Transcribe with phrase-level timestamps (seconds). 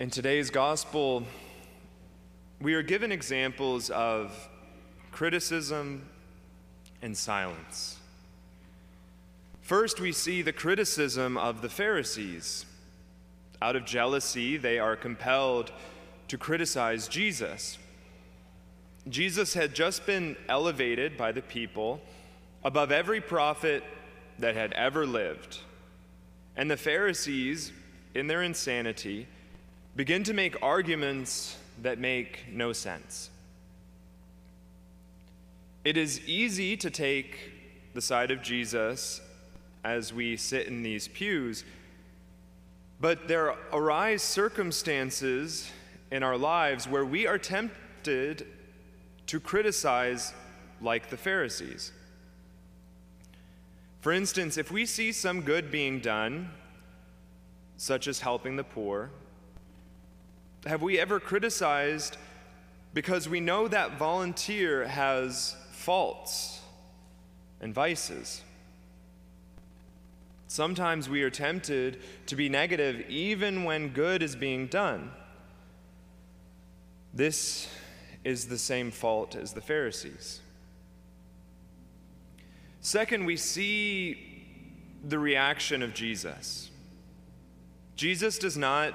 [0.00, 1.24] In today's gospel,
[2.58, 4.48] we are given examples of
[5.12, 6.08] criticism
[7.02, 7.98] and silence.
[9.60, 12.64] First, we see the criticism of the Pharisees.
[13.60, 15.70] Out of jealousy, they are compelled
[16.28, 17.76] to criticize Jesus.
[19.06, 22.00] Jesus had just been elevated by the people
[22.64, 23.84] above every prophet
[24.38, 25.58] that had ever lived.
[26.56, 27.70] And the Pharisees,
[28.14, 29.28] in their insanity,
[30.00, 33.28] begin to make arguments that make no sense.
[35.84, 37.36] It is easy to take
[37.92, 39.20] the side of Jesus
[39.84, 41.66] as we sit in these pews,
[42.98, 45.70] but there arise circumstances
[46.10, 48.46] in our lives where we are tempted
[49.26, 50.32] to criticize
[50.80, 51.92] like the Pharisees.
[54.00, 56.52] For instance, if we see some good being done,
[57.76, 59.10] such as helping the poor,
[60.66, 62.16] have we ever criticized
[62.92, 66.60] because we know that volunteer has faults
[67.60, 68.42] and vices?
[70.48, 75.12] Sometimes we are tempted to be negative even when good is being done.
[77.14, 77.68] This
[78.24, 80.40] is the same fault as the Pharisees.
[82.80, 84.44] Second, we see
[85.04, 86.70] the reaction of Jesus.
[87.96, 88.94] Jesus does not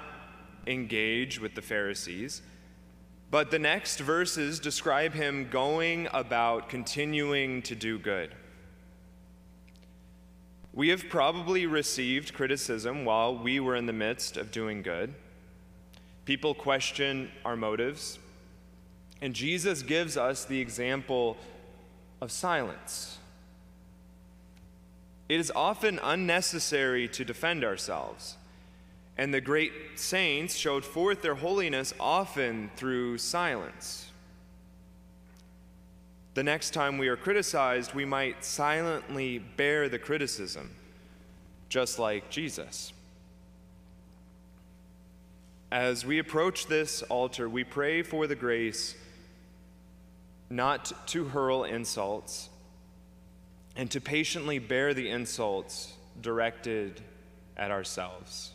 [0.68, 2.42] engage with the Pharisees,
[3.32, 8.34] but the next verses describe him going about continuing to do good.
[10.74, 15.14] We have probably received criticism while we were in the midst of doing good.
[16.26, 18.20] People question our motives,
[19.22, 21.38] and Jesus gives us the example
[22.20, 23.20] of silence.
[25.30, 28.36] It is often unnecessary to defend ourselves.
[29.18, 34.12] And the great saints showed forth their holiness often through silence.
[36.34, 40.70] The next time we are criticized, we might silently bear the criticism,
[41.70, 42.92] just like Jesus.
[45.72, 48.96] As we approach this altar, we pray for the grace
[50.50, 52.50] not to hurl insults
[53.76, 57.02] and to patiently bear the insults directed
[57.58, 58.52] at ourselves.